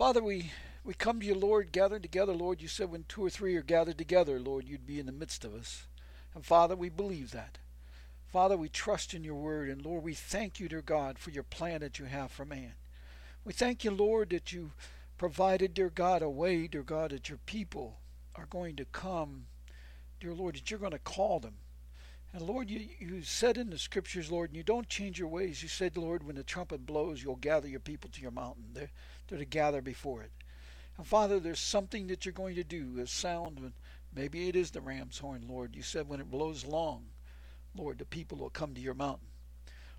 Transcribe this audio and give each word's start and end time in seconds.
Father, 0.00 0.22
we, 0.22 0.50
we 0.82 0.94
come 0.94 1.20
to 1.20 1.26
you, 1.26 1.34
Lord, 1.34 1.72
gathered 1.72 2.00
together, 2.00 2.32
Lord. 2.32 2.62
You 2.62 2.68
said 2.68 2.90
when 2.90 3.04
two 3.06 3.22
or 3.22 3.28
three 3.28 3.54
are 3.56 3.62
gathered 3.62 3.98
together, 3.98 4.40
Lord, 4.40 4.66
you'd 4.66 4.86
be 4.86 4.98
in 4.98 5.04
the 5.04 5.12
midst 5.12 5.44
of 5.44 5.54
us. 5.54 5.84
And 6.34 6.42
Father, 6.42 6.74
we 6.74 6.88
believe 6.88 7.32
that. 7.32 7.58
Father, 8.26 8.56
we 8.56 8.70
trust 8.70 9.12
in 9.12 9.24
your 9.24 9.34
word. 9.34 9.68
And 9.68 9.84
Lord, 9.84 10.02
we 10.02 10.14
thank 10.14 10.58
you, 10.58 10.70
dear 10.70 10.80
God, 10.80 11.18
for 11.18 11.28
your 11.28 11.42
plan 11.42 11.80
that 11.80 11.98
you 11.98 12.06
have 12.06 12.30
for 12.30 12.46
man. 12.46 12.72
We 13.44 13.52
thank 13.52 13.84
you, 13.84 13.90
Lord, 13.90 14.30
that 14.30 14.54
you 14.54 14.70
provided, 15.18 15.74
dear 15.74 15.90
God, 15.90 16.22
a 16.22 16.30
way, 16.30 16.66
dear 16.66 16.82
God, 16.82 17.10
that 17.10 17.28
your 17.28 17.40
people 17.44 17.98
are 18.36 18.46
going 18.46 18.76
to 18.76 18.86
come, 18.86 19.48
dear 20.18 20.32
Lord, 20.32 20.54
that 20.54 20.70
you're 20.70 20.80
going 20.80 20.92
to 20.92 20.98
call 20.98 21.40
them. 21.40 21.56
And 22.32 22.42
Lord, 22.42 22.70
you, 22.70 22.88
you 22.98 23.22
said 23.22 23.58
in 23.58 23.70
the 23.70 23.78
scriptures, 23.78 24.30
Lord, 24.30 24.50
and 24.50 24.56
you 24.56 24.62
don't 24.62 24.88
change 24.88 25.18
your 25.18 25.28
ways. 25.28 25.62
You 25.62 25.68
said, 25.68 25.96
Lord, 25.96 26.24
when 26.24 26.36
the 26.36 26.44
trumpet 26.44 26.86
blows, 26.86 27.22
you'll 27.22 27.36
gather 27.36 27.66
your 27.66 27.80
people 27.80 28.08
to 28.10 28.22
your 28.22 28.30
mountain. 28.30 28.66
They're, 28.72 28.90
to 29.38 29.44
gather 29.44 29.82
before 29.82 30.22
it. 30.22 30.32
And 30.96 31.06
Father, 31.06 31.40
there's 31.40 31.60
something 31.60 32.08
that 32.08 32.24
you're 32.24 32.32
going 32.32 32.56
to 32.56 32.64
do, 32.64 32.98
a 33.00 33.06
sound, 33.06 33.72
maybe 34.14 34.48
it 34.48 34.56
is 34.56 34.70
the 34.70 34.80
ram's 34.80 35.18
horn, 35.18 35.46
Lord. 35.48 35.74
You 35.74 35.82
said 35.82 36.08
when 36.08 36.20
it 36.20 36.30
blows 36.30 36.64
long, 36.64 37.06
Lord, 37.74 37.98
the 37.98 38.04
people 38.04 38.38
will 38.38 38.50
come 38.50 38.74
to 38.74 38.80
your 38.80 38.94
mountain. 38.94 39.28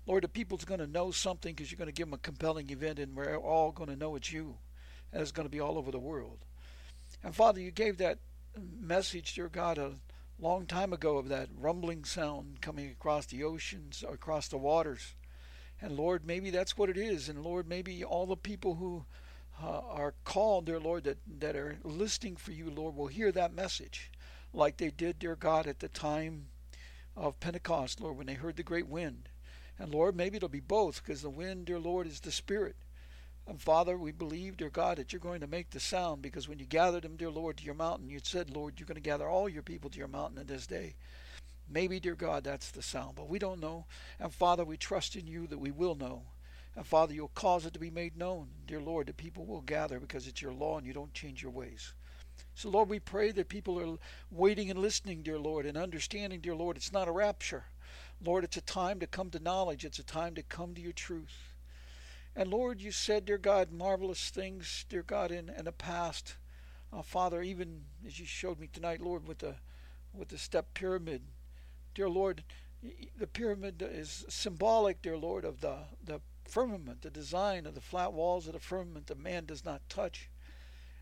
Lord, 0.06 0.24
the 0.24 0.28
people's 0.28 0.64
going 0.64 0.80
to 0.80 0.86
know 0.86 1.10
something 1.10 1.54
because 1.54 1.70
you're 1.70 1.78
going 1.78 1.86
to 1.86 1.92
give 1.92 2.08
them 2.08 2.14
a 2.14 2.18
compelling 2.18 2.70
event, 2.70 2.98
and 2.98 3.16
we're 3.16 3.36
all 3.36 3.72
going 3.72 3.88
to 3.88 3.96
know 3.96 4.16
it's 4.16 4.32
you. 4.32 4.58
And 5.12 5.22
it's 5.22 5.32
going 5.32 5.46
to 5.46 5.50
be 5.50 5.60
all 5.60 5.78
over 5.78 5.90
the 5.90 5.98
world. 5.98 6.38
And 7.22 7.34
Father, 7.34 7.60
you 7.60 7.70
gave 7.70 7.98
that 7.98 8.18
message, 8.80 9.34
dear 9.34 9.48
God, 9.48 9.78
a 9.78 9.92
long 10.38 10.66
time 10.66 10.92
ago 10.92 11.18
of 11.18 11.28
that 11.28 11.48
rumbling 11.56 12.04
sound 12.04 12.60
coming 12.60 12.90
across 12.90 13.26
the 13.26 13.44
oceans, 13.44 14.04
across 14.08 14.48
the 14.48 14.58
waters. 14.58 15.14
And 15.82 15.96
Lord, 15.96 16.24
maybe 16.24 16.50
that's 16.50 16.78
what 16.78 16.88
it 16.88 16.96
is. 16.96 17.28
And 17.28 17.42
Lord, 17.42 17.68
maybe 17.68 18.04
all 18.04 18.26
the 18.26 18.36
people 18.36 18.76
who 18.76 19.04
uh, 19.60 19.80
are 19.80 20.14
called, 20.24 20.66
dear 20.66 20.78
Lord, 20.78 21.04
that, 21.04 21.18
that 21.40 21.56
are 21.56 21.78
listening 21.82 22.36
for 22.36 22.52
you, 22.52 22.70
Lord, 22.70 22.94
will 22.94 23.08
hear 23.08 23.32
that 23.32 23.52
message 23.52 24.10
like 24.54 24.76
they 24.76 24.90
did, 24.90 25.18
dear 25.18 25.34
God, 25.34 25.66
at 25.66 25.80
the 25.80 25.88
time 25.88 26.46
of 27.16 27.40
Pentecost, 27.40 28.00
Lord, 28.00 28.16
when 28.16 28.26
they 28.26 28.34
heard 28.34 28.56
the 28.56 28.62
great 28.62 28.86
wind. 28.86 29.28
And 29.78 29.92
Lord, 29.92 30.14
maybe 30.14 30.36
it'll 30.36 30.48
be 30.48 30.60
both 30.60 31.02
because 31.02 31.22
the 31.22 31.30
wind, 31.30 31.66
dear 31.66 31.80
Lord, 31.80 32.06
is 32.06 32.20
the 32.20 32.30
Spirit. 32.30 32.76
And 33.46 33.60
Father, 33.60 33.98
we 33.98 34.12
believe, 34.12 34.56
dear 34.56 34.70
God, 34.70 34.98
that 34.98 35.12
you're 35.12 35.18
going 35.18 35.40
to 35.40 35.48
make 35.48 35.70
the 35.70 35.80
sound 35.80 36.22
because 36.22 36.48
when 36.48 36.60
you 36.60 36.64
gathered 36.64 37.02
them, 37.02 37.16
dear 37.16 37.30
Lord, 37.30 37.56
to 37.56 37.64
your 37.64 37.74
mountain, 37.74 38.08
you 38.08 38.20
said, 38.22 38.50
Lord, 38.50 38.74
you're 38.78 38.86
going 38.86 38.94
to 38.94 39.00
gather 39.00 39.28
all 39.28 39.48
your 39.48 39.62
people 39.62 39.90
to 39.90 39.98
your 39.98 40.06
mountain 40.06 40.38
in 40.38 40.46
this 40.46 40.66
day. 40.66 40.94
Maybe, 41.72 41.98
dear 42.00 42.14
God, 42.14 42.44
that's 42.44 42.70
the 42.70 42.82
sound, 42.82 43.14
but 43.14 43.28
we 43.28 43.38
don't 43.38 43.60
know. 43.60 43.86
And 44.20 44.32
Father, 44.32 44.64
we 44.64 44.76
trust 44.76 45.16
in 45.16 45.26
you 45.26 45.46
that 45.46 45.58
we 45.58 45.70
will 45.70 45.94
know. 45.94 46.22
And 46.76 46.86
Father, 46.86 47.14
you'll 47.14 47.28
cause 47.28 47.64
it 47.64 47.72
to 47.74 47.78
be 47.78 47.90
made 47.90 48.16
known. 48.16 48.48
Dear 48.66 48.80
Lord, 48.80 49.06
that 49.06 49.16
people 49.16 49.46
will 49.46 49.60
gather 49.60 49.98
because 49.98 50.26
it's 50.26 50.42
your 50.42 50.52
law 50.52 50.78
and 50.78 50.86
you 50.86 50.92
don't 50.92 51.14
change 51.14 51.42
your 51.42 51.50
ways. 51.50 51.94
So, 52.54 52.68
Lord, 52.68 52.88
we 52.88 52.98
pray 52.98 53.30
that 53.32 53.48
people 53.48 53.80
are 53.80 53.98
waiting 54.30 54.70
and 54.70 54.78
listening, 54.78 55.22
dear 55.22 55.38
Lord, 55.38 55.64
and 55.64 55.76
understanding, 55.76 56.40
dear 56.40 56.54
Lord, 56.54 56.76
it's 56.76 56.92
not 56.92 57.08
a 57.08 57.12
rapture. 57.12 57.64
Lord, 58.24 58.44
it's 58.44 58.56
a 58.56 58.62
time 58.62 59.00
to 59.00 59.06
come 59.06 59.30
to 59.30 59.40
knowledge, 59.40 59.84
it's 59.84 59.98
a 59.98 60.04
time 60.04 60.34
to 60.34 60.42
come 60.42 60.74
to 60.74 60.80
your 60.80 60.92
truth. 60.92 61.54
And 62.36 62.50
Lord, 62.50 62.80
you 62.80 62.92
said, 62.92 63.24
dear 63.24 63.38
God, 63.38 63.72
marvelous 63.72 64.30
things, 64.30 64.86
dear 64.88 65.02
God, 65.02 65.30
in, 65.30 65.50
in 65.50 65.64
the 65.64 65.72
past. 65.72 66.36
Uh, 66.92 67.02
Father, 67.02 67.42
even 67.42 67.82
as 68.06 68.18
you 68.18 68.26
showed 68.26 68.58
me 68.58 68.68
tonight, 68.70 69.00
Lord, 69.00 69.26
with 69.26 69.38
the 69.38 69.56
with 70.14 70.28
the 70.28 70.36
step 70.36 70.74
pyramid, 70.74 71.22
dear 71.94 72.08
Lord, 72.08 72.44
the 73.16 73.26
pyramid 73.26 73.82
is 73.82 74.24
symbolic, 74.28 75.02
dear 75.02 75.16
Lord, 75.16 75.44
of 75.44 75.60
the 75.60 75.76
the 76.04 76.20
firmament, 76.44 77.02
the 77.02 77.10
design 77.10 77.66
of 77.66 77.74
the 77.74 77.80
flat 77.80 78.12
walls 78.12 78.46
of 78.46 78.52
the 78.52 78.58
firmament 78.58 79.06
that 79.06 79.18
man 79.18 79.44
does 79.46 79.64
not 79.64 79.88
touch. 79.88 80.28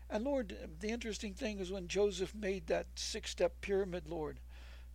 And 0.09 0.23
Lord, 0.25 0.55
the 0.79 0.89
interesting 0.89 1.33
thing 1.33 1.59
is 1.59 1.71
when 1.71 1.87
Joseph 1.87 2.35
made 2.35 2.67
that 2.67 2.87
six-step 2.95 3.61
pyramid, 3.61 4.07
Lord, 4.07 4.39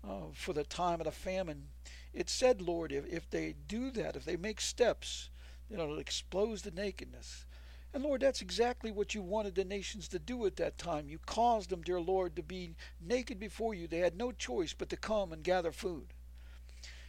uh, 0.05 0.27
for 0.35 0.53
the 0.53 0.65
time 0.65 1.01
of 1.01 1.07
the 1.07 1.11
famine, 1.11 1.69
it 2.13 2.29
said, 2.29 2.61
Lord, 2.61 2.93
if, 2.93 3.07
if 3.07 3.29
they 3.31 3.55
do 3.67 3.91
that, 3.93 4.15
if 4.15 4.25
they 4.25 4.37
make 4.37 4.61
steps, 4.61 5.31
you 5.71 5.77
know, 5.77 5.85
it'll 5.85 5.99
expose 5.99 6.63
the 6.63 6.71
nakedness. 6.71 7.46
And 7.95 8.03
Lord, 8.03 8.21
that's 8.21 8.43
exactly 8.43 8.91
what 8.91 9.15
you 9.15 9.23
wanted 9.23 9.55
the 9.55 9.65
nations 9.65 10.09
to 10.09 10.19
do 10.19 10.45
at 10.45 10.57
that 10.57 10.77
time. 10.77 11.09
You 11.09 11.19
caused 11.25 11.71
them, 11.71 11.83
dear 11.83 12.01
Lord, 12.01 12.37
to 12.37 12.43
be 12.43 12.75
naked 13.01 13.39
before 13.39 13.75
you. 13.75 13.87
They 13.87 14.01
had 14.01 14.17
no 14.17 14.33
choice 14.33 14.75
but 14.75 14.91
to 14.91 14.97
come 14.97 15.33
and 15.33 15.43
gather 15.43 15.73
food. 15.73 16.09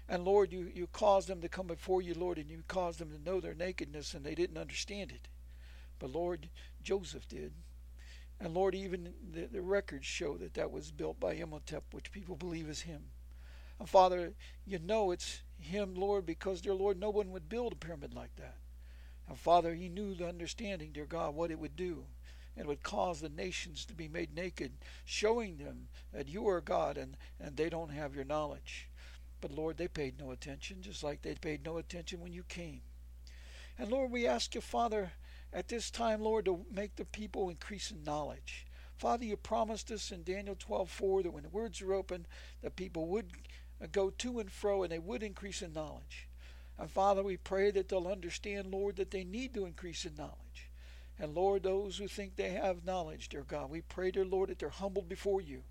And 0.10 0.24
Lord, 0.24 0.54
you, 0.54 0.72
you 0.74 0.88
caused 0.88 1.28
them 1.28 1.42
to 1.42 1.50
come 1.50 1.68
before 1.68 2.02
you, 2.02 2.14
Lord, 2.14 2.38
and 2.38 2.50
you 2.50 2.64
caused 2.68 3.00
them 3.00 3.12
to 3.12 3.22
know 3.22 3.42
their 3.42 3.54
nakedness, 3.54 4.14
and 4.14 4.26
they 4.26 4.36
didn't 4.36 4.58
understand 4.58 5.12
it. 5.12 5.28
But 6.00 6.12
Lord, 6.12 6.50
Joseph 6.82 7.28
did. 7.28 7.52
And 8.40 8.54
Lord, 8.54 8.76
even 8.76 9.14
the, 9.34 9.48
the 9.48 9.62
records 9.62 10.06
show 10.06 10.38
that 10.38 10.54
that 10.54 10.72
was 10.72 10.92
built 10.92 11.20
by 11.20 11.34
Imhotep, 11.34 11.84
which 11.92 12.12
people 12.12 12.36
believe 12.36 12.70
is 12.70 12.82
him. 12.82 13.02
And 13.80 13.90
Father, 13.90 14.34
you 14.66 14.80
know 14.80 15.12
it's 15.12 15.42
him, 15.60 15.96
Lord, 15.96 16.26
because, 16.26 16.62
dear 16.62 16.74
Lord, 16.74 17.00
no 17.00 17.10
one 17.10 17.32
would 17.32 17.50
build 17.50 17.74
a 17.74 17.76
pyramid 17.76 18.14
like 18.14 18.36
that. 18.38 18.56
And 19.28 19.38
Father, 19.38 19.74
he 19.74 19.90
knew 19.90 20.14
the 20.14 20.28
understanding, 20.28 20.92
dear 20.94 21.06
God, 21.06 21.36
what 21.36 21.52
it 21.52 21.60
would 21.60 21.76
do. 21.76 22.06
It 22.56 22.66
would 22.66 22.82
cause 22.82 23.22
the 23.22 23.30
nations 23.30 23.86
to 23.86 23.94
be 23.94 24.08
made 24.08 24.34
naked, 24.34 24.72
showing 25.06 25.58
them 25.58 25.90
that 26.12 26.28
you 26.28 26.48
are 26.48 26.62
God 26.62 26.98
and, 26.98 27.16
and 27.40 27.56
they 27.56 27.70
don't 27.70 27.92
have 27.92 28.16
your 28.16 28.26
knowledge. 28.26 28.90
But 29.42 29.52
Lord, 29.52 29.78
they 29.78 29.88
paid 29.88 30.20
no 30.20 30.32
attention, 30.32 30.82
just 30.82 31.04
like 31.04 31.22
they 31.22 31.36
paid 31.36 31.64
no 31.64 31.78
attention 31.78 32.20
when 32.20 32.34
you 32.34 32.44
came. 32.44 32.82
And 33.78 33.92
Lord, 33.92 34.10
we 34.10 34.26
ask 34.26 34.56
you, 34.56 34.62
Father, 34.62 35.12
at 35.54 35.68
this 35.68 35.92
time, 35.92 36.22
Lord, 36.22 36.46
to 36.46 36.66
make 36.72 36.96
the 36.96 37.06
people 37.06 37.50
increase 37.50 37.92
in 37.92 38.04
knowledge. 38.04 38.66
Father, 38.98 39.26
you 39.26 39.38
promised 39.38 39.92
us 39.92 40.12
in 40.12 40.24
Daniel 40.24 40.56
12:4 40.56 41.24
that 41.24 41.32
when 41.32 41.44
the 41.44 41.50
words 41.50 41.82
are 41.82 41.94
open, 41.94 42.26
the 42.62 42.72
people 42.72 43.08
would 43.08 43.32
go 43.92 44.10
to 44.10 44.40
and 44.40 44.52
fro 44.52 44.82
and 44.82 44.92
they 44.92 44.98
would 44.98 45.22
increase 45.22 45.62
in 45.62 45.74
knowledge. 45.74 46.28
And 46.80 46.90
Father, 46.90 47.24
we 47.24 47.38
pray 47.38 47.72
that 47.72 47.90
they'll 47.90 48.08
understand, 48.08 48.72
Lord, 48.72 48.98
that 48.98 49.12
they 49.12 49.24
need 49.24 49.54
to 49.56 49.66
increase 49.66 50.06
in 50.06 50.16
knowledge. 50.16 50.70
And 51.20 51.34
Lord, 51.34 51.64
those 51.64 51.98
who 51.98 52.08
think 52.08 52.36
they 52.36 52.50
have 52.52 52.86
knowledge, 52.86 53.30
dear 53.30 53.44
God, 53.44 53.72
we 53.72 53.82
pray, 53.82 54.12
dear 54.12 54.26
Lord, 54.26 54.50
that 54.50 54.60
they're 54.60 54.70
humbled 54.70 55.10
before 55.10 55.42
you. 55.42 55.64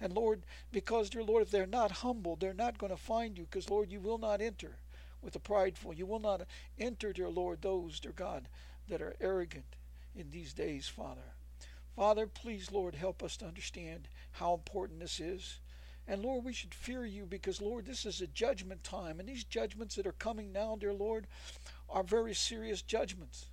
And 0.00 0.12
Lord, 0.12 0.42
because, 0.72 1.08
dear 1.08 1.22
Lord, 1.22 1.44
if 1.44 1.50
they're 1.50 1.66
not 1.66 1.90
humbled, 1.90 2.40
they're 2.40 2.52
not 2.52 2.76
going 2.76 2.90
to 2.92 2.98
find 2.98 3.38
you, 3.38 3.44
because, 3.44 3.70
Lord, 3.70 3.90
you 3.90 4.00
will 4.00 4.18
not 4.18 4.42
enter 4.42 4.76
with 5.22 5.32
the 5.32 5.38
prideful. 5.38 5.94
You 5.94 6.04
will 6.04 6.20
not 6.20 6.42
enter, 6.78 7.12
dear 7.14 7.30
Lord, 7.30 7.62
those, 7.62 7.98
dear 8.00 8.12
God, 8.12 8.48
that 8.88 9.00
are 9.00 9.16
arrogant 9.20 9.76
in 10.14 10.30
these 10.30 10.52
days, 10.52 10.86
Father. 10.86 11.32
Father, 11.96 12.26
please, 12.26 12.70
Lord, 12.70 12.96
help 12.96 13.22
us 13.22 13.36
to 13.38 13.46
understand 13.46 14.08
how 14.32 14.52
important 14.52 15.00
this 15.00 15.20
is. 15.20 15.60
And 16.06 16.22
Lord, 16.22 16.44
we 16.44 16.52
should 16.52 16.74
fear 16.74 17.06
you 17.06 17.24
because, 17.24 17.62
Lord, 17.62 17.86
this 17.86 18.04
is 18.04 18.20
a 18.20 18.26
judgment 18.26 18.84
time. 18.84 19.20
And 19.20 19.28
these 19.28 19.44
judgments 19.44 19.94
that 19.94 20.06
are 20.06 20.12
coming 20.12 20.52
now, 20.52 20.76
dear 20.78 20.92
Lord, 20.92 21.26
are 21.88 22.02
very 22.02 22.34
serious 22.34 22.82
judgments. 22.82 23.46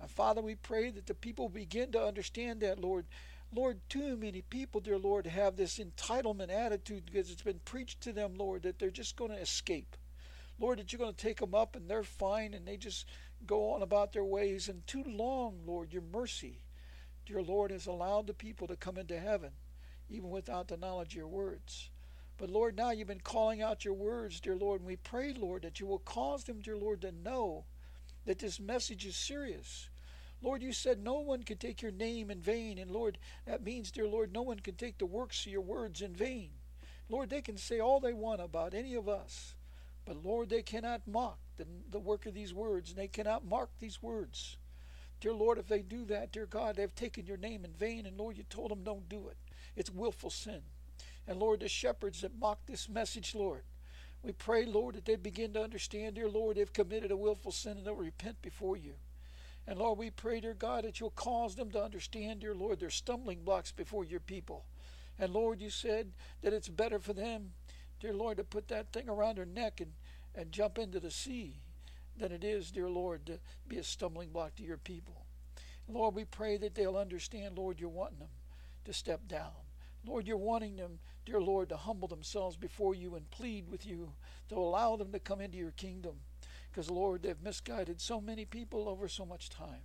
And 0.00 0.10
Father, 0.10 0.42
we 0.42 0.56
pray 0.56 0.90
that 0.90 1.06
the 1.06 1.14
people 1.14 1.48
begin 1.48 1.92
to 1.92 2.04
understand 2.04 2.60
that, 2.60 2.80
Lord. 2.80 3.06
Lord, 3.54 3.80
too 3.88 4.16
many 4.16 4.42
people, 4.42 4.80
dear 4.80 4.98
Lord, 4.98 5.26
have 5.26 5.56
this 5.56 5.78
entitlement 5.78 6.50
attitude 6.50 7.04
because 7.06 7.30
it's 7.30 7.42
been 7.42 7.60
preached 7.64 8.00
to 8.00 8.12
them, 8.12 8.34
Lord, 8.36 8.62
that 8.62 8.78
they're 8.78 8.90
just 8.90 9.14
going 9.14 9.30
to 9.30 9.40
escape. 9.40 9.96
Lord, 10.58 10.78
that 10.78 10.92
you're 10.92 10.98
going 10.98 11.14
to 11.14 11.22
take 11.22 11.38
them 11.38 11.54
up 11.54 11.76
and 11.76 11.88
they're 11.88 12.02
fine 12.02 12.54
and 12.54 12.66
they 12.66 12.76
just 12.76 13.06
go 13.46 13.72
on 13.72 13.82
about 13.82 14.12
their 14.12 14.24
ways. 14.24 14.68
And 14.68 14.86
too 14.86 15.04
long, 15.06 15.60
Lord, 15.66 15.92
your 15.92 16.02
mercy, 16.02 16.62
dear 17.26 17.42
Lord, 17.42 17.70
has 17.70 17.86
allowed 17.86 18.26
the 18.26 18.34
people 18.34 18.66
to 18.68 18.76
come 18.76 18.96
into 18.96 19.20
heaven, 19.20 19.50
even 20.08 20.30
without 20.30 20.68
the 20.68 20.76
knowledge 20.76 21.12
of 21.12 21.16
your 21.16 21.28
words. 21.28 21.90
But 22.42 22.50
Lord, 22.50 22.76
now 22.76 22.90
you've 22.90 23.06
been 23.06 23.20
calling 23.20 23.62
out 23.62 23.84
your 23.84 23.94
words, 23.94 24.40
dear 24.40 24.56
Lord, 24.56 24.80
and 24.80 24.88
we 24.88 24.96
pray, 24.96 25.32
Lord, 25.32 25.62
that 25.62 25.78
you 25.78 25.86
will 25.86 26.00
cause 26.00 26.42
them, 26.42 26.60
dear 26.60 26.76
Lord, 26.76 27.02
to 27.02 27.12
know 27.12 27.66
that 28.26 28.40
this 28.40 28.58
message 28.58 29.06
is 29.06 29.14
serious. 29.14 29.90
Lord, 30.42 30.60
you 30.60 30.72
said 30.72 30.98
no 30.98 31.20
one 31.20 31.44
can 31.44 31.58
take 31.58 31.82
your 31.82 31.92
name 31.92 32.32
in 32.32 32.40
vain. 32.40 32.78
And 32.78 32.90
Lord, 32.90 33.18
that 33.46 33.62
means, 33.62 33.92
dear 33.92 34.08
Lord, 34.08 34.32
no 34.32 34.42
one 34.42 34.58
can 34.58 34.74
take 34.74 34.98
the 34.98 35.06
works 35.06 35.46
of 35.46 35.52
your 35.52 35.60
words 35.60 36.02
in 36.02 36.16
vain. 36.16 36.48
Lord, 37.08 37.30
they 37.30 37.42
can 37.42 37.56
say 37.56 37.78
all 37.78 38.00
they 38.00 38.12
want 38.12 38.40
about 38.40 38.74
any 38.74 38.96
of 38.96 39.08
us. 39.08 39.54
But 40.04 40.24
Lord, 40.24 40.48
they 40.48 40.62
cannot 40.62 41.06
mock 41.06 41.38
the, 41.58 41.66
the 41.92 42.00
work 42.00 42.26
of 42.26 42.34
these 42.34 42.52
words, 42.52 42.90
and 42.90 42.98
they 42.98 43.06
cannot 43.06 43.46
mark 43.46 43.70
these 43.78 44.02
words. 44.02 44.56
Dear 45.20 45.34
Lord, 45.34 45.58
if 45.58 45.68
they 45.68 45.82
do 45.82 46.04
that, 46.06 46.32
dear 46.32 46.46
God, 46.46 46.74
they've 46.74 46.92
taken 46.92 47.24
your 47.24 47.36
name 47.36 47.64
in 47.64 47.72
vain, 47.72 48.04
and 48.04 48.18
Lord, 48.18 48.36
you 48.36 48.42
told 48.42 48.72
them 48.72 48.82
don't 48.82 49.08
do 49.08 49.28
it. 49.28 49.36
It's 49.76 49.92
willful 49.92 50.30
sin. 50.30 50.62
And 51.26 51.38
Lord, 51.38 51.60
the 51.60 51.68
shepherds 51.68 52.20
that 52.22 52.38
mock 52.38 52.66
this 52.66 52.88
message, 52.88 53.34
Lord, 53.34 53.62
we 54.22 54.32
pray, 54.32 54.64
Lord, 54.64 54.94
that 54.94 55.04
they 55.04 55.16
begin 55.16 55.52
to 55.54 55.62
understand, 55.62 56.14
dear 56.14 56.28
Lord, 56.28 56.56
they've 56.56 56.72
committed 56.72 57.10
a 57.10 57.16
willful 57.16 57.52
sin 57.52 57.78
and 57.78 57.86
they'll 57.86 57.94
repent 57.94 58.40
before 58.42 58.76
you. 58.76 58.94
And 59.66 59.78
Lord, 59.78 59.98
we 59.98 60.10
pray, 60.10 60.40
dear 60.40 60.54
God, 60.54 60.84
that 60.84 61.00
you'll 61.00 61.10
cause 61.10 61.54
them 61.54 61.70
to 61.70 61.82
understand, 61.82 62.40
dear 62.40 62.54
Lord, 62.54 62.80
their 62.80 62.90
stumbling 62.90 63.44
blocks 63.44 63.72
before 63.72 64.04
your 64.04 64.20
people. 64.20 64.64
And 65.18 65.32
Lord, 65.32 65.60
you 65.60 65.70
said 65.70 66.12
that 66.42 66.52
it's 66.52 66.68
better 66.68 66.98
for 66.98 67.12
them, 67.12 67.52
dear 68.00 68.12
Lord, 68.12 68.38
to 68.38 68.44
put 68.44 68.68
that 68.68 68.92
thing 68.92 69.08
around 69.08 69.38
their 69.38 69.44
neck 69.44 69.80
and, 69.80 69.92
and 70.34 70.50
jump 70.50 70.78
into 70.78 70.98
the 70.98 71.10
sea 71.10 71.60
than 72.16 72.32
it 72.32 72.44
is, 72.44 72.70
dear 72.70 72.90
Lord, 72.90 73.26
to 73.26 73.38
be 73.68 73.78
a 73.78 73.84
stumbling 73.84 74.30
block 74.30 74.56
to 74.56 74.64
your 74.64 74.78
people. 74.78 75.26
Lord, 75.88 76.14
we 76.14 76.24
pray 76.24 76.56
that 76.58 76.74
they'll 76.74 76.96
understand, 76.96 77.56
Lord, 77.56 77.80
you're 77.80 77.88
wanting 77.88 78.20
them 78.20 78.28
to 78.84 78.92
step 78.92 79.28
down. 79.28 79.50
Lord, 80.06 80.26
you're 80.26 80.36
wanting 80.36 80.76
them, 80.76 80.98
dear 81.24 81.40
Lord, 81.40 81.68
to 81.68 81.76
humble 81.76 82.08
themselves 82.08 82.56
before 82.56 82.94
you 82.94 83.14
and 83.14 83.30
plead 83.30 83.70
with 83.70 83.86
you 83.86 84.12
to 84.48 84.56
allow 84.56 84.96
them 84.96 85.12
to 85.12 85.18
come 85.18 85.40
into 85.40 85.58
your 85.58 85.70
kingdom. 85.72 86.14
Because, 86.70 86.90
Lord, 86.90 87.22
they've 87.22 87.40
misguided 87.42 88.00
so 88.00 88.20
many 88.20 88.44
people 88.44 88.88
over 88.88 89.06
so 89.06 89.24
much 89.24 89.50
time. 89.50 89.82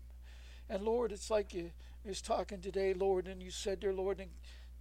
And, 0.69 0.83
Lord, 0.83 1.11
it's 1.11 1.29
like 1.29 1.53
you 1.53 1.71
was 2.05 2.21
talking 2.21 2.61
today, 2.61 2.93
Lord, 2.93 3.27
and 3.27 3.43
you 3.43 3.51
said, 3.51 3.79
dear 3.79 3.93
Lord, 3.93 4.19
in, 4.19 4.29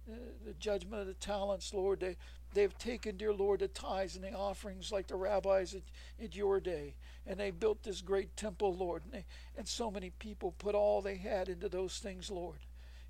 uh, 0.09 0.15
the 0.45 0.53
judgment 0.53 1.01
of 1.01 1.07
the 1.07 1.13
talents, 1.15 1.73
Lord, 1.73 1.99
they, 1.99 2.15
they've 2.53 2.77
taken, 2.77 3.17
dear 3.17 3.33
Lord, 3.33 3.59
the 3.59 3.67
tithes 3.67 4.15
and 4.15 4.23
the 4.23 4.33
offerings 4.33 4.91
like 4.91 5.07
the 5.07 5.15
rabbis 5.15 5.75
at, 5.75 5.81
at 6.23 6.35
your 6.35 6.59
day. 6.59 6.95
And 7.25 7.39
they 7.39 7.51
built 7.51 7.83
this 7.83 8.01
great 8.01 8.35
temple, 8.37 8.73
Lord. 8.73 9.03
And, 9.03 9.13
they, 9.13 9.25
and 9.57 9.67
so 9.67 9.91
many 9.91 10.11
people 10.11 10.55
put 10.57 10.75
all 10.75 11.01
they 11.01 11.17
had 11.17 11.49
into 11.49 11.69
those 11.69 11.99
things, 11.99 12.31
Lord 12.31 12.59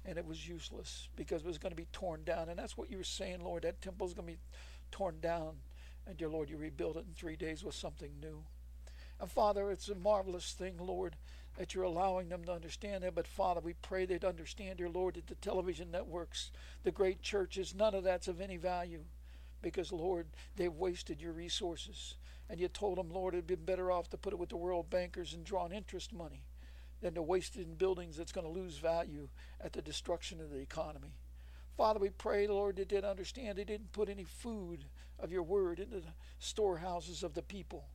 and 0.07 0.18
it 0.18 0.25
was 0.25 0.48
useless 0.48 1.09
because 1.18 1.42
it 1.42 1.48
was 1.48 1.57
going 1.57 1.74
to 1.74 1.75
be 1.75 1.88
torn 1.92 2.24
down. 2.24 2.48
And 2.48 2.57
that's 2.57 2.77
what 2.77 2.89
you 2.89 2.98
were 2.98 3.04
saying, 3.04 3.44
Lord. 3.44 3.63
That 3.63 3.81
temple 3.81 4.07
is 4.07 4.13
going 4.13 4.27
to 4.27 4.33
be 4.33 4.39
torn 4.89 5.19
down. 5.19 5.57
And 6.07 6.18
dear 6.18 6.30
Lord, 6.30 6.50
you 6.50 6.56
rebuild 6.56 6.95
it 6.95 7.06
in 7.06 7.13
three 7.13 7.36
days 7.36 7.63
with 7.63 7.75
something 7.75 8.12
new. 8.21 8.45
And 9.19 9.30
Father, 9.30 9.69
it's 9.69 9.89
a 9.89 9.95
marvelous 9.95 10.54
thing, 10.54 10.75
Lord, 10.80 11.18
that 11.57 11.75
you're 11.75 11.83
allowing 11.83 12.30
them 12.30 12.45
to 12.45 12.54
understand 12.54 13.04
that. 13.04 13.15
But 13.15 13.27
Father, 13.27 13.59
we 13.59 13.74
pray 13.74 14.06
they'd 14.06 14.24
understand, 14.24 14.77
dear 14.77 14.89
Lord, 14.89 15.15
that 15.15 15.27
the 15.27 15.36
television 15.36 15.92
networks, 15.92 16.51
the 16.83 16.92
great 16.92 17.21
churches, 17.21 17.75
none 17.75 17.94
of 17.94 18.06
that's 18.06 18.30
of 18.30 18.39
any 18.39 18.56
value. 18.56 19.04
Because, 19.62 19.92
Lord, 19.92 20.27
they've 20.56 20.71
wasted 20.71 21.19
your 21.19 21.33
resources. 21.33 22.15
And 22.50 22.62
you 22.62 22.69
told 22.69 22.98
them, 22.98 23.09
Lord, 23.09 23.33
it'd 23.33 23.48
been 23.48 23.65
better 23.65 23.92
off 23.92 24.09
to 24.12 24.18
put 24.18 24.31
it 24.31 24.39
with 24.39 24.50
the 24.50 24.56
world 24.56 24.89
bankers 24.89 25.33
and 25.33 25.44
draw 25.44 25.65
on 25.65 25.74
interest 25.74 26.13
money 26.13 26.44
than 27.01 27.13
to 27.13 27.21
waste 27.21 27.55
in 27.55 27.75
buildings 27.75 28.17
that's 28.17 28.31
going 28.31 28.47
to 28.47 28.59
lose 28.59 28.77
value 28.77 29.29
at 29.61 29.73
the 29.73 29.81
destruction 29.81 30.41
of 30.41 30.49
the 30.49 30.59
economy. 30.59 31.13
Father, 31.75 31.99
we 31.99 32.09
pray, 32.09 32.47
Lord, 32.47 32.77
that 32.77 32.89
they 32.89 33.01
understand 33.01 33.57
they 33.57 33.63
didn't 33.63 33.91
put 33.91 34.09
any 34.09 34.23
food 34.23 34.85
of 35.19 35.31
your 35.31 35.44
word 35.44 35.79
into 35.79 35.99
the 35.99 36.13
storehouses 36.39 37.21
of 37.21 37.35
the 37.35 37.44
people. 37.44 37.85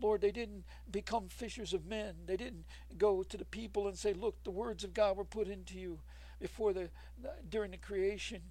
Lord, 0.00 0.20
they 0.20 0.32
didn't 0.32 0.64
become 0.90 1.28
fishers 1.28 1.72
of 1.72 1.86
men. 1.86 2.14
They 2.26 2.36
didn't 2.36 2.64
go 2.96 3.22
to 3.22 3.36
the 3.36 3.44
people 3.44 3.88
and 3.88 3.98
say, 3.98 4.12
"Look, 4.12 4.42
the 4.44 4.50
words 4.50 4.84
of 4.84 4.94
God 4.94 5.16
were 5.16 5.24
put 5.24 5.48
into 5.48 5.78
you 5.78 6.00
before 6.40 6.72
the 6.72 6.90
during 7.48 7.70
the 7.70 7.76
creation, 7.76 8.42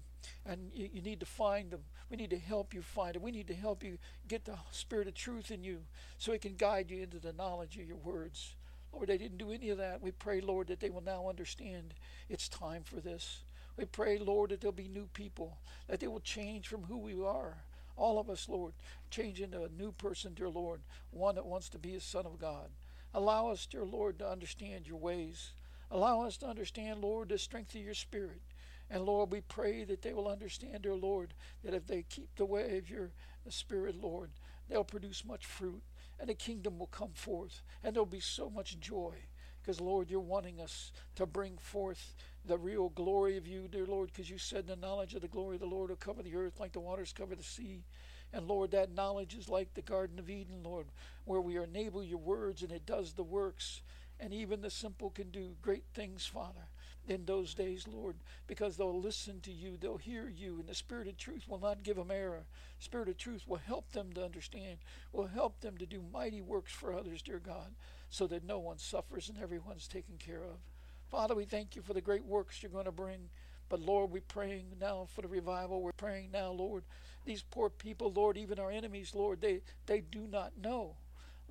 and 0.46 0.70
you, 0.74 0.88
you 0.92 1.02
need 1.02 1.20
to 1.20 1.26
find 1.26 1.70
them. 1.70 1.84
We 2.10 2.16
need 2.16 2.30
to 2.30 2.38
help 2.38 2.72
you 2.72 2.82
find 2.82 3.16
it. 3.16 3.22
We 3.22 3.30
need 3.30 3.48
to 3.48 3.54
help 3.54 3.82
you 3.82 3.98
get 4.26 4.44
the 4.44 4.58
spirit 4.70 5.06
of 5.06 5.14
truth 5.14 5.50
in 5.50 5.64
you, 5.64 5.84
so 6.18 6.32
it 6.32 6.40
can 6.40 6.56
guide 6.56 6.90
you 6.90 7.02
into 7.02 7.18
the 7.18 7.32
knowledge 7.32 7.76
of 7.76 7.86
your 7.86 7.98
words." 7.98 8.54
Lord, 8.94 9.08
they 9.08 9.18
didn't 9.18 9.38
do 9.38 9.50
any 9.50 9.70
of 9.70 9.78
that. 9.78 10.00
We 10.00 10.12
pray, 10.12 10.40
Lord, 10.40 10.68
that 10.68 10.80
they 10.80 10.90
will 10.90 11.02
now 11.02 11.28
understand 11.28 11.94
it's 12.28 12.48
time 12.48 12.82
for 12.84 13.00
this. 13.00 13.42
We 13.76 13.86
pray, 13.86 14.18
Lord, 14.18 14.50
that 14.50 14.60
there'll 14.60 14.72
be 14.72 14.88
new 14.88 15.08
people, 15.12 15.58
that 15.88 16.00
they 16.00 16.06
will 16.06 16.20
change 16.20 16.68
from 16.68 16.84
who 16.84 16.98
we 16.98 17.20
are. 17.20 17.56
All 17.96 18.18
of 18.18 18.30
us, 18.30 18.48
Lord, 18.48 18.72
change 19.10 19.40
into 19.40 19.64
a 19.64 19.68
new 19.68 19.92
person, 19.92 20.34
dear 20.34 20.48
Lord, 20.48 20.80
one 21.10 21.34
that 21.34 21.46
wants 21.46 21.68
to 21.70 21.78
be 21.78 21.94
a 21.94 22.00
son 22.00 22.26
of 22.26 22.38
God. 22.38 22.68
Allow 23.12 23.48
us, 23.48 23.66
dear 23.66 23.84
Lord, 23.84 24.18
to 24.18 24.28
understand 24.28 24.86
your 24.86 24.96
ways. 24.96 25.52
Allow 25.90 26.22
us 26.22 26.36
to 26.38 26.46
understand, 26.46 27.00
Lord, 27.00 27.28
the 27.28 27.38
strength 27.38 27.74
of 27.74 27.80
your 27.80 27.94
spirit. 27.94 28.42
And 28.90 29.04
Lord, 29.04 29.30
we 29.30 29.40
pray 29.40 29.84
that 29.84 30.02
they 30.02 30.12
will 30.12 30.28
understand, 30.28 30.82
dear 30.82 30.94
Lord, 30.94 31.34
that 31.64 31.74
if 31.74 31.86
they 31.86 32.02
keep 32.02 32.34
the 32.36 32.44
way 32.44 32.78
of 32.78 32.90
your 32.90 33.10
spirit, 33.48 33.96
Lord, 34.00 34.30
they'll 34.68 34.84
produce 34.84 35.24
much 35.24 35.46
fruit 35.46 35.82
and 36.18 36.28
the 36.28 36.34
kingdom 36.34 36.78
will 36.78 36.86
come 36.86 37.12
forth, 37.14 37.62
and 37.82 37.94
there'll 37.94 38.06
be 38.06 38.20
so 38.20 38.50
much 38.50 38.78
joy. 38.80 39.14
Because, 39.60 39.80
Lord, 39.80 40.10
you're 40.10 40.20
wanting 40.20 40.60
us 40.60 40.92
to 41.16 41.24
bring 41.24 41.56
forth 41.56 42.14
the 42.44 42.58
real 42.58 42.90
glory 42.90 43.38
of 43.38 43.46
you, 43.46 43.66
dear 43.66 43.86
Lord, 43.86 44.10
because 44.12 44.28
you 44.28 44.36
said 44.36 44.66
the 44.66 44.76
knowledge 44.76 45.14
of 45.14 45.22
the 45.22 45.28
glory 45.28 45.56
of 45.56 45.60
the 45.60 45.66
Lord 45.66 45.88
will 45.88 45.96
cover 45.96 46.22
the 46.22 46.36
earth 46.36 46.60
like 46.60 46.72
the 46.72 46.80
waters 46.80 47.14
cover 47.16 47.34
the 47.34 47.42
sea. 47.42 47.82
And 48.32 48.46
Lord, 48.46 48.72
that 48.72 48.94
knowledge 48.94 49.34
is 49.34 49.48
like 49.48 49.72
the 49.72 49.80
Garden 49.80 50.18
of 50.18 50.28
Eden, 50.28 50.62
Lord, 50.62 50.86
where 51.24 51.40
we 51.40 51.56
enable 51.56 52.04
your 52.04 52.18
words 52.18 52.62
and 52.62 52.72
it 52.72 52.84
does 52.84 53.14
the 53.14 53.22
works. 53.22 53.80
And 54.20 54.34
even 54.34 54.60
the 54.60 54.70
simple 54.70 55.08
can 55.08 55.30
do 55.30 55.56
great 55.62 55.84
things, 55.94 56.26
Father 56.26 56.68
in 57.06 57.24
those 57.24 57.54
days, 57.54 57.86
Lord, 57.86 58.16
because 58.46 58.76
they'll 58.76 59.00
listen 59.00 59.40
to 59.42 59.52
you, 59.52 59.76
they'll 59.76 59.98
hear 59.98 60.28
you, 60.28 60.56
and 60.60 60.68
the 60.68 60.74
Spirit 60.74 61.08
of 61.08 61.16
truth 61.16 61.44
will 61.48 61.58
not 61.58 61.82
give 61.82 61.96
them 61.96 62.10
error. 62.10 62.44
Spirit 62.78 63.08
of 63.08 63.16
truth 63.16 63.42
will 63.46 63.58
help 63.58 63.92
them 63.92 64.12
to 64.14 64.24
understand, 64.24 64.78
will 65.12 65.26
help 65.26 65.60
them 65.60 65.76
to 65.78 65.86
do 65.86 66.02
mighty 66.12 66.40
works 66.40 66.72
for 66.72 66.94
others, 66.94 67.22
dear 67.22 67.38
God, 67.38 67.74
so 68.08 68.26
that 68.26 68.44
no 68.44 68.58
one 68.58 68.78
suffers 68.78 69.28
and 69.28 69.38
everyone's 69.42 69.88
taken 69.88 70.16
care 70.18 70.42
of. 70.42 70.58
Father, 71.08 71.34
we 71.34 71.44
thank 71.44 71.76
you 71.76 71.82
for 71.82 71.94
the 71.94 72.00
great 72.00 72.24
works 72.24 72.62
you're 72.62 72.72
going 72.72 72.86
to 72.86 72.92
bring. 72.92 73.28
But 73.68 73.80
Lord, 73.80 74.10
we're 74.10 74.20
praying 74.20 74.66
now 74.80 75.06
for 75.14 75.22
the 75.22 75.28
revival. 75.28 75.82
We're 75.82 75.92
praying 75.92 76.30
now, 76.32 76.50
Lord. 76.50 76.84
These 77.24 77.42
poor 77.42 77.70
people, 77.70 78.12
Lord, 78.12 78.36
even 78.36 78.58
our 78.58 78.70
enemies, 78.70 79.14
Lord, 79.14 79.40
they, 79.40 79.62
they 79.86 80.00
do 80.00 80.26
not 80.30 80.52
know. 80.60 80.96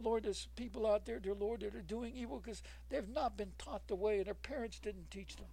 Lord, 0.02 0.24
there's 0.24 0.48
people 0.56 0.88
out 0.88 1.06
there, 1.06 1.20
dear 1.20 1.36
Lord, 1.36 1.62
that 1.62 1.76
are 1.76 1.82
doing 1.82 2.14
evil 2.16 2.42
because 2.44 2.64
they've 2.90 3.08
not 3.10 3.38
been 3.38 3.52
taught 3.58 3.88
the 3.88 3.96
way 3.96 4.18
and 4.18 4.26
their 4.26 4.34
parents 4.34 4.80
didn't 4.80 5.12
teach 5.12 5.36
them. 5.36 5.48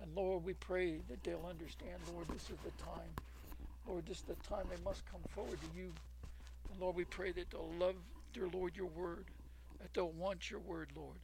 And 0.00 0.14
Lord, 0.14 0.44
we 0.44 0.54
pray 0.54 1.00
that 1.08 1.22
they'll 1.22 1.46
understand, 1.48 1.94
Lord, 2.12 2.26
this 2.28 2.50
is 2.50 2.58
the 2.64 2.82
time. 2.82 3.10
Lord, 3.86 4.06
this 4.06 4.18
is 4.18 4.24
the 4.24 4.34
time 4.48 4.66
they 4.68 4.82
must 4.84 5.04
come 5.10 5.20
forward 5.34 5.58
to 5.60 5.78
you. 5.78 5.92
And 6.70 6.80
Lord, 6.80 6.96
we 6.96 7.04
pray 7.04 7.32
that 7.32 7.50
they'll 7.50 7.72
love, 7.78 7.96
dear 8.32 8.48
Lord, 8.52 8.76
your 8.76 8.86
word, 8.86 9.26
that 9.80 9.94
they'll 9.94 10.10
want 10.10 10.50
your 10.50 10.60
word, 10.60 10.90
Lord, 10.96 11.16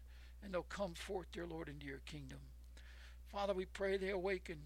and 0.42 0.52
they'll 0.52 0.62
come 0.62 0.94
forth, 0.94 1.26
dear 1.32 1.46
Lord, 1.46 1.68
into 1.68 1.86
your 1.86 2.00
kingdom. 2.06 2.38
Father, 3.32 3.52
we 3.52 3.67
pray 3.67 3.96
they 3.96 4.10
awaken 4.10 4.58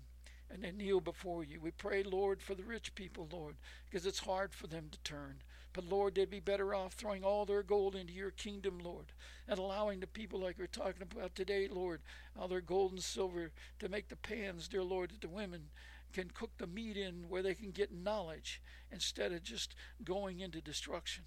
and 0.51 0.63
they 0.63 0.71
kneel 0.71 1.01
before 1.01 1.45
you. 1.45 1.61
We 1.61 1.71
pray, 1.71 2.03
Lord, 2.03 2.43
for 2.43 2.55
the 2.55 2.63
rich 2.63 2.95
people, 2.95 3.29
Lord, 3.33 3.55
because 3.89 4.07
it's 4.07 4.21
hard 4.21 4.53
for 4.53 4.67
them 4.67 4.89
to 4.91 4.99
turn. 5.01 5.37
But 5.75 5.89
Lord, 5.89 6.15
they'd 6.15 6.29
be 6.29 6.41
better 6.41 6.75
off 6.75 6.93
throwing 6.93 7.25
all 7.25 7.47
their 7.47 7.63
gold 7.63 7.97
into 7.97 8.13
your 8.13 8.31
kingdom, 8.31 8.79
Lord, 8.79 9.07
and 9.49 9.59
allowing 9.59 10.01
the 10.01 10.07
people 10.07 10.39
like 10.41 10.59
we're 10.59 10.67
talking 10.67 11.03
about 11.03 11.35
today, 11.35 11.67
Lord, 11.69 12.03
all 12.39 12.49
their 12.49 12.61
gold 12.61 12.93
and 12.93 13.03
silver 13.03 13.53
to 13.79 13.89
make 13.89 14.09
the 14.09 14.17
pans, 14.17 14.69
dear 14.69 14.83
Lord, 14.83 15.11
that 15.11 15.23
the 15.23 15.29
women 15.29 15.71
can 16.13 16.31
cook 16.31 16.51
the 16.59 16.67
meat 16.67 16.99
in 16.99 17.25
where 17.29 17.43
they 17.43 17.55
can 17.55 17.71
get 17.71 17.91
knowledge 17.91 18.61
instead 18.91 19.33
of 19.33 19.43
just 19.43 19.75
going 20.05 20.41
into 20.41 20.61
destruction. 20.61 21.25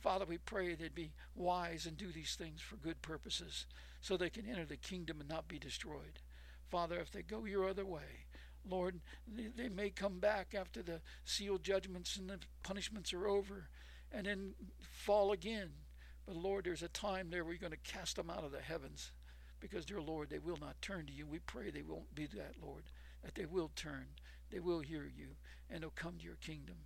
Father, 0.00 0.24
we 0.24 0.38
pray 0.38 0.76
they'd 0.76 0.94
be 0.94 1.12
wise 1.34 1.84
and 1.84 1.96
do 1.96 2.12
these 2.12 2.36
things 2.36 2.60
for 2.60 2.76
good 2.76 3.02
purposes 3.02 3.66
so 4.00 4.16
they 4.16 4.30
can 4.30 4.48
enter 4.48 4.64
the 4.64 4.76
kingdom 4.76 5.18
and 5.18 5.28
not 5.28 5.48
be 5.48 5.58
destroyed. 5.58 6.20
Father, 6.70 7.00
if 7.00 7.10
they 7.10 7.22
go 7.22 7.46
your 7.46 7.68
other 7.68 7.84
way, 7.84 8.26
Lord, 8.68 9.00
they 9.26 9.68
may 9.68 9.90
come 9.90 10.20
back 10.20 10.54
after 10.54 10.82
the 10.82 11.00
sealed 11.24 11.64
judgments 11.64 12.16
and 12.16 12.30
the 12.30 12.38
punishments 12.62 13.12
are 13.12 13.26
over 13.26 13.68
and 14.12 14.26
then 14.26 14.54
fall 14.80 15.32
again. 15.32 15.70
But 16.26 16.36
Lord, 16.36 16.64
there's 16.64 16.82
a 16.82 16.88
time 16.88 17.30
there 17.30 17.44
where 17.44 17.52
you're 17.52 17.60
going 17.60 17.72
to 17.72 17.92
cast 17.92 18.16
them 18.16 18.30
out 18.30 18.44
of 18.44 18.52
the 18.52 18.60
heavens 18.60 19.12
because, 19.60 19.84
dear 19.84 20.00
Lord, 20.00 20.30
they 20.30 20.38
will 20.38 20.58
not 20.60 20.80
turn 20.82 21.06
to 21.06 21.12
you. 21.12 21.26
We 21.26 21.38
pray 21.40 21.70
they 21.70 21.82
won't 21.82 22.14
be 22.14 22.26
that, 22.26 22.54
Lord, 22.62 22.84
that 23.24 23.34
they 23.34 23.46
will 23.46 23.70
turn, 23.74 24.06
they 24.50 24.60
will 24.60 24.80
hear 24.80 25.04
you, 25.04 25.28
and 25.70 25.82
they'll 25.82 25.90
come 25.90 26.14
to 26.18 26.24
your 26.24 26.36
kingdom. 26.36 26.76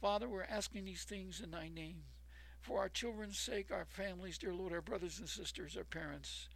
Father, 0.00 0.28
we're 0.28 0.44
asking 0.44 0.84
these 0.84 1.04
things 1.04 1.40
in 1.40 1.50
thy 1.50 1.68
name. 1.68 2.02
For 2.60 2.78
our 2.78 2.88
children's 2.88 3.38
sake, 3.38 3.72
our 3.72 3.84
families, 3.84 4.38
dear 4.38 4.54
Lord, 4.54 4.72
our 4.72 4.80
brothers 4.80 5.18
and 5.18 5.28
sisters, 5.28 5.76
our 5.76 5.84
parents, 5.84 6.48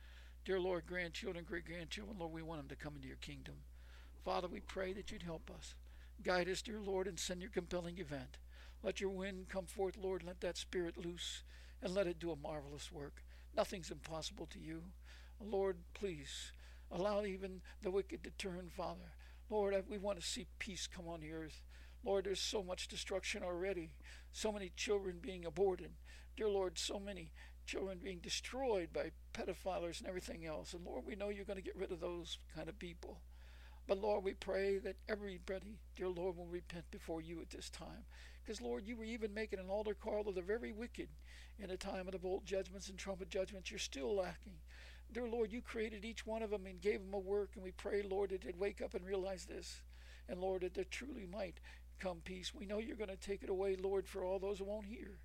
dear 0.44 0.60
Lord, 0.60 0.86
grandchildren, 0.86 1.44
great 1.46 1.64
grandchildren, 1.64 2.16
Lord, 2.18 2.32
we 2.32 2.42
want 2.42 2.60
them 2.60 2.68
to 2.68 2.76
come 2.82 2.94
into 2.94 3.08
your 3.08 3.16
kingdom. 3.16 3.56
Father, 4.24 4.46
we 4.46 4.60
pray 4.60 4.92
that 4.92 5.10
you'd 5.10 5.22
help 5.22 5.50
us. 5.50 5.74
Guide 6.22 6.48
us, 6.48 6.62
dear 6.62 6.80
Lord, 6.80 7.06
and 7.08 7.18
send 7.18 7.40
your 7.40 7.50
compelling 7.50 7.98
event. 7.98 8.38
Let 8.86 9.00
your 9.00 9.10
wind 9.10 9.48
come 9.48 9.66
forth, 9.66 9.96
Lord. 10.00 10.22
Let 10.22 10.40
that 10.42 10.56
spirit 10.56 10.96
loose 10.96 11.42
and 11.82 11.92
let 11.92 12.06
it 12.06 12.20
do 12.20 12.30
a 12.30 12.36
marvelous 12.36 12.92
work. 12.92 13.24
Nothing's 13.56 13.90
impossible 13.90 14.46
to 14.46 14.60
you. 14.60 14.80
Lord, 15.40 15.78
please 15.92 16.52
allow 16.92 17.24
even 17.24 17.62
the 17.82 17.90
wicked 17.90 18.22
to 18.22 18.30
turn, 18.30 18.70
Father. 18.70 19.10
Lord, 19.50 19.74
we 19.90 19.98
want 19.98 20.20
to 20.20 20.24
see 20.24 20.46
peace 20.60 20.86
come 20.86 21.08
on 21.08 21.20
the 21.20 21.32
earth. 21.32 21.62
Lord, 22.04 22.26
there's 22.26 22.40
so 22.40 22.62
much 22.62 22.86
destruction 22.86 23.42
already, 23.42 23.90
so 24.30 24.52
many 24.52 24.70
children 24.76 25.18
being 25.20 25.44
aborted. 25.44 25.90
Dear 26.36 26.48
Lord, 26.48 26.78
so 26.78 27.00
many 27.00 27.32
children 27.66 27.98
being 28.00 28.20
destroyed 28.20 28.92
by 28.92 29.10
pedophiles 29.34 29.98
and 29.98 30.06
everything 30.06 30.46
else. 30.46 30.74
And 30.74 30.84
Lord, 30.84 31.02
we 31.04 31.16
know 31.16 31.30
you're 31.30 31.44
going 31.44 31.56
to 31.56 31.62
get 31.62 31.76
rid 31.76 31.90
of 31.90 31.98
those 31.98 32.38
kind 32.54 32.68
of 32.68 32.78
people. 32.78 33.18
But 33.86 33.98
Lord, 33.98 34.24
we 34.24 34.34
pray 34.34 34.78
that 34.78 34.96
everybody, 35.08 35.78
dear 35.94 36.08
Lord, 36.08 36.36
will 36.36 36.46
repent 36.46 36.90
before 36.90 37.20
you 37.20 37.40
at 37.40 37.50
this 37.50 37.70
time. 37.70 38.04
Because, 38.44 38.60
Lord, 38.60 38.84
you 38.86 38.96
were 38.96 39.04
even 39.04 39.34
making 39.34 39.58
an 39.58 39.70
altar 39.70 39.94
call 39.94 40.28
of 40.28 40.34
the 40.34 40.42
very 40.42 40.72
wicked 40.72 41.08
in 41.58 41.70
a 41.70 41.76
time 41.76 42.06
of 42.06 42.12
the 42.12 42.18
bowl 42.18 42.42
judgments 42.44 42.88
and 42.88 42.98
trumpet 42.98 43.28
judgments. 43.28 43.70
You're 43.70 43.78
still 43.78 44.14
lacking. 44.14 44.58
Dear 45.12 45.28
Lord, 45.28 45.52
you 45.52 45.60
created 45.60 46.04
each 46.04 46.26
one 46.26 46.42
of 46.42 46.50
them 46.50 46.66
and 46.66 46.80
gave 46.80 47.00
them 47.00 47.14
a 47.14 47.18
work. 47.18 47.50
And 47.54 47.62
we 47.62 47.72
pray, 47.72 48.02
Lord, 48.02 48.30
that 48.30 48.42
they'd 48.42 48.58
wake 48.58 48.82
up 48.82 48.94
and 48.94 49.04
realize 49.04 49.44
this. 49.44 49.82
And, 50.28 50.40
Lord, 50.40 50.62
that 50.62 50.74
there 50.74 50.84
truly 50.84 51.26
might 51.26 51.60
come 52.00 52.18
peace. 52.24 52.52
We 52.54 52.66
know 52.66 52.78
you're 52.78 52.96
going 52.96 53.10
to 53.10 53.16
take 53.16 53.42
it 53.42 53.50
away, 53.50 53.76
Lord, 53.76 54.08
for 54.08 54.24
all 54.24 54.38
those 54.38 54.58
who 54.58 54.64
won't 54.64 54.86
hear. 54.86 55.18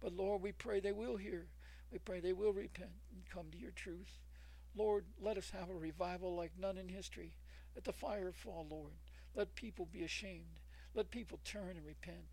But, 0.00 0.12
Lord, 0.12 0.42
we 0.42 0.52
pray 0.52 0.78
they 0.78 0.92
will 0.92 1.16
hear. 1.16 1.46
We 1.90 1.98
pray 1.98 2.20
they 2.20 2.32
will 2.32 2.52
repent 2.52 2.90
and 3.12 3.28
come 3.28 3.46
to 3.50 3.58
your 3.58 3.72
truth. 3.72 4.20
Lord, 4.76 5.04
let 5.20 5.36
us 5.38 5.50
have 5.50 5.70
a 5.70 5.74
revival 5.74 6.36
like 6.36 6.52
none 6.58 6.78
in 6.78 6.88
history. 6.88 7.34
Let 7.76 7.84
the 7.84 7.92
fire 7.92 8.32
fall, 8.32 8.66
Lord. 8.68 8.94
Let 9.34 9.54
people 9.54 9.86
be 9.92 10.02
ashamed. 10.02 10.60
Let 10.94 11.10
people 11.10 11.38
turn 11.44 11.76
and 11.76 11.86
repent. 11.86 12.24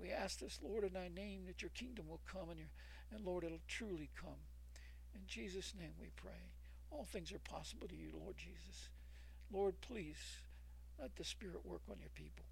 We 0.00 0.10
ask 0.10 0.38
this, 0.38 0.60
Lord, 0.62 0.84
in 0.84 0.92
thy 0.92 1.08
name, 1.08 1.42
that 1.46 1.62
your 1.62 1.70
kingdom 1.74 2.06
will 2.08 2.20
come 2.30 2.48
and, 2.48 2.58
your, 2.58 2.68
and 3.12 3.26
Lord, 3.26 3.44
it'll 3.44 3.58
truly 3.68 4.08
come. 4.18 4.40
In 5.14 5.22
Jesus' 5.26 5.74
name 5.78 5.92
we 6.00 6.08
pray. 6.16 6.52
All 6.90 7.04
things 7.04 7.32
are 7.32 7.38
possible 7.40 7.88
to 7.88 7.96
you, 7.96 8.10
Lord 8.12 8.36
Jesus. 8.36 8.88
Lord, 9.52 9.80
please 9.80 10.38
let 11.00 11.16
the 11.16 11.24
Spirit 11.24 11.66
work 11.66 11.82
on 11.90 11.98
your 11.98 12.10
people. 12.14 12.44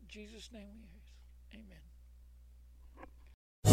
In 0.00 0.08
Jesus' 0.08 0.50
name 0.52 0.68
we 0.72 0.88
ask. 0.96 1.14
Amen. 1.54 1.93